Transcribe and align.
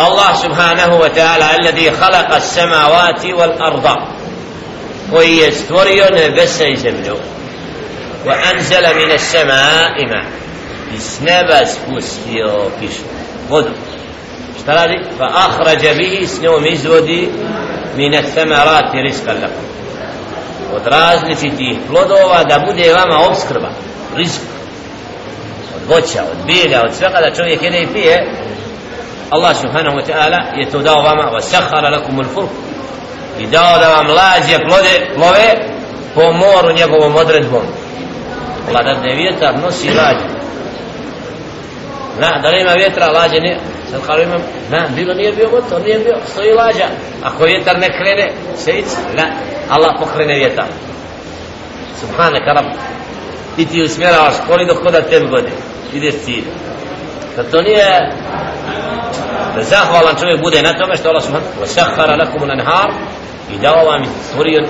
الله 0.00 0.34
سبحانه 0.34 0.96
وتعالى 0.96 1.56
الذي 1.60 1.90
خلق 1.90 2.34
السماوات 2.34 3.26
والأرض. 3.26 3.86
ويستوري 5.12 6.00
نبس 6.00 6.62
زمنه. 6.62 7.16
وأنزل 8.26 8.96
من 8.96 9.10
السماء 9.12 10.06
ماء. 10.06 10.42
نبس 11.22 11.78
بوسيو 11.88 12.70
كيشو 12.80 13.04
غدو 13.50 13.72
فأخرج 15.18 15.86
به 15.86 16.26
سنو 16.26 16.58
مزودي 16.58 17.28
من 17.98 18.14
الثمرات 18.14 18.94
رزقا 18.94 19.32
لكم. 19.32 19.62
od 20.72 20.86
لفتي 21.30 21.76
plodova 21.88 22.44
da 22.44 22.58
bude 22.58 22.92
vama 22.92 23.26
obskrba, 23.28 23.70
rizk 24.16 24.40
od 25.76 25.94
voća, 25.94 26.22
od 26.22 26.46
bilja, 26.46 26.82
od 26.84 26.94
svega 26.94 27.20
da 27.20 27.34
čovjek 27.34 27.62
jede 27.62 27.82
i 27.82 27.86
pije 27.86 28.34
Allah 29.32 29.56
subhanahu 29.56 29.96
wa 29.96 30.04
ta'ala 30.04 30.38
je 30.60 30.70
to 30.70 30.78
dao 30.82 31.02
vama 31.02 31.32
wa 31.32 31.40
sahara 31.40 31.88
lakum 31.90 32.20
al-furq 32.20 32.52
i 33.40 33.46
dao 33.46 33.78
da 33.78 33.88
vam 33.88 34.06
lađe 34.06 34.58
plode, 34.68 34.94
plove 35.14 35.48
po 36.14 36.32
moru 36.32 36.72
njegovom 36.76 37.16
odredbom. 37.16 37.62
Allah 38.68 38.84
da 38.84 38.92
ne 39.00 39.14
vjetar 39.14 39.58
nosi 39.62 39.88
lađe. 39.88 40.28
Na, 42.20 42.38
da 42.42 42.50
nema 42.50 42.72
vjetra 42.72 43.06
lađe 43.06 43.40
ne 43.40 43.58
sad 43.90 44.00
kao 44.06 44.22
imam, 44.22 44.42
na, 44.70 44.88
bilo 44.96 45.14
nije 45.14 45.32
bio 45.32 45.48
motor 45.50 45.82
nije 45.82 45.98
bio, 45.98 46.16
stoji 46.32 46.52
lađa. 46.52 46.86
Ako 47.22 47.44
vjetar 47.44 47.78
ne 47.78 47.88
krene, 47.98 48.32
sejic 48.56 48.86
na, 49.16 49.24
Allah 49.68 49.92
pokrene 50.00 50.34
vjetar. 50.34 50.66
Subhanak 52.00 52.46
rab 52.46 52.64
i 53.56 53.66
ti 53.66 53.82
usmjeravaš 53.82 54.34
koli 54.48 54.66
dok 54.66 54.82
koda 54.82 55.02
tebi 55.02 55.26
godi 55.26 55.52
ideš 55.92 56.14
cilj. 56.24 56.44
Da 57.36 57.42
to 57.42 57.62
nije 57.62 58.12
da 59.56 59.62
zahvalan 59.62 60.16
čovjek 60.20 60.40
bude 60.40 60.62
na 60.62 60.72
tome 60.78 60.96
što 60.96 61.08
Allah 61.08 61.22
subhanahu 61.22 61.62
wa 61.62 61.66
sahara 61.66 62.16
lakum 62.16 62.42
al-anhar 62.42 62.90
i 63.54 63.58
dao 63.58 63.84
vam 63.84 64.02
stvorio 64.28 64.66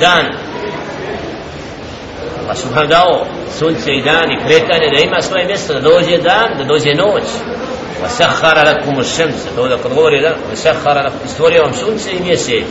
dan. 0.00 0.26
Allah 2.42 2.56
subhanahu 2.56 2.88
dao 2.88 3.26
sunce 3.58 3.92
i 3.92 4.02
dan 4.02 4.32
i 4.32 4.40
kretanje 4.44 4.90
da 4.94 5.00
ima 5.00 5.22
svoje 5.22 5.44
mjesto 5.44 5.74
da 5.74 5.80
dođe 5.80 6.16
dan 6.16 6.48
da 6.58 6.64
dođe 6.64 6.94
noć. 6.94 7.26
Wa 8.02 8.08
sahara 8.08 8.62
lakum 8.62 8.96
al-shams 8.96 9.56
to 9.56 9.68
da 9.68 9.76
kad 9.76 9.94
govori 9.94 10.20
da 10.20 10.28
wa 10.28 10.54
sahara 10.54 11.02
lakum 11.02 11.28
stvorio 11.28 11.62
vam 11.62 11.74
sunce 11.74 12.10
i 12.12 12.22
mjesec 12.22 12.66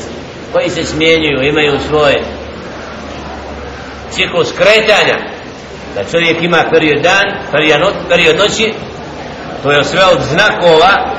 koji 0.53 0.69
se 0.69 0.83
smjenjuju 0.83 1.43
imaju 1.43 1.73
svoje. 1.89 2.23
Ciklus 4.11 4.51
kretanja 4.51 5.17
da 5.95 6.03
čovjek 6.11 6.43
ima 6.43 6.63
period 6.71 7.01
dan 7.03 7.25
period, 7.51 7.93
period 8.09 8.37
noći 8.37 8.73
to 9.63 9.71
je 9.71 9.83
sve 9.83 10.05
od 10.05 10.21
znakova. 10.21 11.15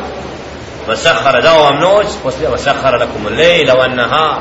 Vasahara 0.88 1.40
dao 1.40 1.62
vam 1.62 1.80
noć 1.80 2.06
poslije 2.22 2.48
vasahara 2.48 2.98
lakum 2.98 3.26
lejla 3.36 3.74
van 3.74 3.96
nahar 3.96 4.40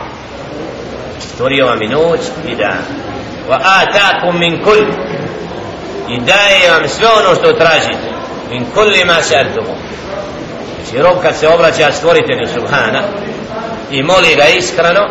stvorio 1.19 1.65
vam 1.65 1.81
i 1.81 1.87
noć 1.87 2.19
i 2.47 2.55
dan. 2.55 2.83
Wa 3.49 3.59
atakum 3.63 4.39
min 4.39 4.63
kull 4.63 4.87
i 6.09 6.19
daje 6.19 6.71
vam 6.71 6.89
sve 6.89 7.07
ono 7.07 7.35
što 7.35 7.53
tražite. 7.53 8.17
Min 8.51 8.65
kulli 8.75 9.05
ma 9.05 9.13
sa'altumu 9.13 9.87
znači 10.89 11.03
rob 11.03 11.21
kad 11.21 11.35
se 11.35 11.47
obraća 11.47 11.91
stvoritelju 11.91 12.47
subhana 12.53 13.01
i 13.91 14.03
moli 14.03 14.35
ga 14.35 14.45
iskreno 14.57 15.07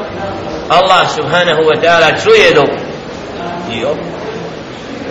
Allah 0.69 1.11
subhanahu 1.15 1.62
wa 1.62 1.81
ta'ala 1.83 2.23
čuje 2.23 2.55
dobu 2.55 2.78
i 3.73 3.84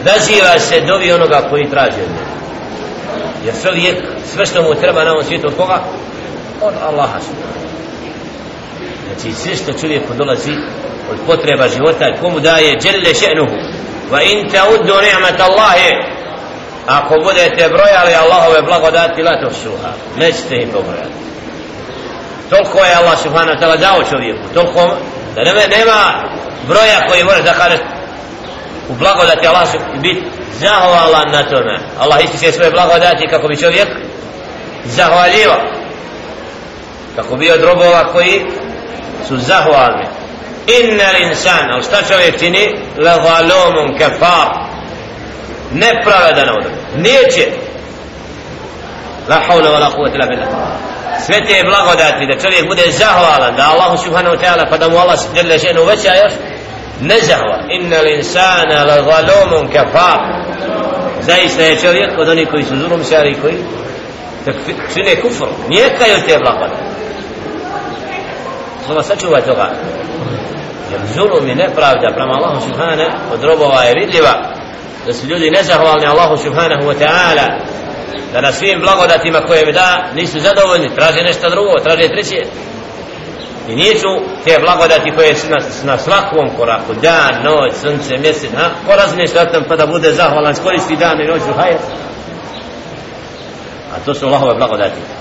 daziva 0.03 0.59
se 0.59 0.81
dobi 0.81 1.11
onoga 1.11 1.41
koji 1.49 1.69
traži 1.69 2.01
od 2.01 2.09
njega 2.09 2.35
jer 3.45 3.73
lijek, 3.73 3.97
sve 4.33 4.45
što 4.45 4.61
mu 4.61 4.75
treba 4.75 5.03
na 5.03 5.11
ovom 5.11 5.23
svijetu 5.23 5.47
od 5.47 5.57
koga? 5.57 5.79
od 6.61 6.73
Allaha 6.83 7.19
znači 9.05 9.33
sve 9.33 9.55
što 9.55 9.79
čovjeku 9.81 10.13
dolazi 10.13 10.51
od 11.11 11.17
potreba 11.27 11.67
života 11.67 12.21
komu 12.21 12.39
daje? 12.39 12.77
Djelle 12.81 13.13
še'nuhu. 13.13 13.57
Va 14.11 14.21
in 14.21 14.49
te 14.49 14.59
uddu 14.73 14.93
ni'mat 14.93 15.39
Allahe 15.39 15.91
ako 16.87 17.15
budete 17.23 17.69
brojali 17.69 18.13
Allahove 18.13 18.61
blagodati 18.61 19.21
la 19.21 19.41
to 19.41 19.49
suha 19.53 19.91
nećete 20.17 20.55
ih 20.55 20.67
pobrojati. 20.73 21.15
Toliko 22.49 22.77
je 22.77 22.95
Allah 22.95 23.19
subhanahu 23.23 23.59
ta'ala 23.61 23.77
dao 23.77 24.03
čovjeku. 24.11 24.53
Toliko 24.53 24.81
da 25.35 25.43
nema, 25.43 25.61
nema 25.77 25.99
broja 26.67 27.07
koji 27.09 27.23
može 27.23 27.41
da 27.41 27.53
kaže 27.53 27.77
u 28.89 28.93
blagodati 28.93 29.47
Allah 29.47 29.67
i 29.95 29.99
biti 29.99 30.23
zahvalan 30.59 31.31
na 31.31 31.43
tome. 31.43 31.79
Allah 31.99 32.23
ističe 32.23 32.51
svoje 32.51 32.71
blagodati 32.71 33.27
kako 33.27 33.47
bi 33.47 33.57
čovjek 33.57 33.87
zahvaljiva 34.85 35.75
kako 37.15 37.35
bi 37.35 37.51
od 37.51 37.63
robova 37.63 38.11
koji 38.13 38.45
su 39.27 39.37
zahvalni. 39.37 40.05
Inna 40.67 41.17
insan 41.29 41.71
ali 41.71 41.83
šta 41.83 41.97
čovjek 42.07 42.39
čini? 42.39 42.75
La 42.97 43.13
zalumun 43.13 43.97
kafar. 43.97 44.49
Nepravedan 45.71 46.49
od 46.49 46.65
neće. 46.95 47.51
La 49.29 49.35
hawla 49.47 49.69
wa 49.69 49.79
la 49.79 49.89
quwwata 49.89 50.15
illa 50.15 50.27
billah. 50.27 50.47
Sve 51.25 51.45
te 51.47 51.63
blagodati 51.63 52.25
da 52.25 52.39
čovjek 52.39 52.67
bude 52.67 52.91
zahvalan 52.91 53.55
da 53.55 53.69
Allah 53.69 53.99
subhanahu 54.03 54.35
wa 54.35 54.41
ta'ala 54.41 54.69
pa 54.69 54.77
da 54.77 54.89
mu 54.89 54.97
Allah 54.97 55.19
jelle 55.35 55.59
še'nu 55.59 55.85
veća 55.87 56.13
još 56.23 56.33
nezahva 57.01 57.57
inna 57.69 57.97
l'insana 58.01 58.85
la 58.85 58.97
zalomun 59.03 59.67
kafar. 59.71 60.19
Zaista 61.21 61.61
je 61.61 61.79
čovjek 61.79 62.17
od 62.17 62.29
onih 62.29 62.47
koji 62.51 62.63
su 62.63 62.75
zulum 62.75 63.03
šari 63.03 63.35
koji 63.41 63.57
čine 64.93 65.21
kufr. 65.21 65.45
Nijekaj 65.69 66.13
od 66.15 66.25
te 66.27 66.37
blagoda 66.39 66.85
Allah 68.89 69.05
sačuva 69.05 69.41
toga. 69.41 69.71
Jer 70.91 71.01
zulum 71.15 71.47
i 71.47 71.55
nepravda 71.55 72.07
prema 72.15 72.33
Allahu 72.33 72.61
subhanahu 72.61 73.33
od 73.33 73.43
robova 73.43 73.83
je 73.83 73.93
vidljiva. 73.99 74.33
Da 75.05 75.13
su 75.13 75.27
ljudi 75.27 75.49
nezahvalni 75.49 76.05
Allahu 76.05 76.37
subhanahu 76.37 76.83
wa 76.83 76.95
ta'ala. 76.99 77.47
Da 78.33 78.41
na 78.41 78.51
svim 78.51 78.79
blagodatima 78.79 79.39
koje 79.47 79.65
mi 79.65 79.71
da 79.71 80.05
nisu 80.15 80.39
zadovoljni. 80.39 80.95
Traže 80.95 81.23
nešto 81.23 81.49
drugo 81.49 81.79
traže 81.83 82.07
treće 82.07 82.45
i 83.69 83.75
nisu 83.75 84.21
te 84.45 84.59
blagodati 84.59 85.11
koje 85.15 85.35
su 85.35 85.47
na, 85.49 85.57
na 85.83 85.97
svakom 85.97 86.49
koraku 86.57 86.93
dan, 86.93 87.43
noć, 87.43 87.73
sunce, 87.81 88.17
mjesec 88.17 88.51
ha? 88.55 88.69
ko 88.87 88.95
razmišlja 88.95 89.41
o 89.41 89.53
tom 89.53 89.63
pa 89.67 89.75
da 89.75 89.85
bude 89.85 90.13
zahvalan 90.13 90.55
skoristi 90.55 90.95
dan 90.95 91.21
i 91.21 91.27
noć 91.27 91.41
u 91.49 91.53
hajet 91.59 91.81
a 93.95 93.99
to 94.05 94.13
su 94.13 94.25
Allahove 94.25 94.55
blagodati 94.55 95.14